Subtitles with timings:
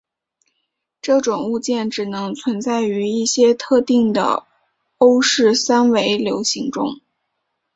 [0.99, 4.47] 这种物件只能存在于一些特定的
[4.97, 7.01] 欧氏三维流形中。